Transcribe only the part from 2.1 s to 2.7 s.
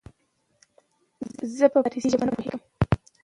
زبه نه پوهيږم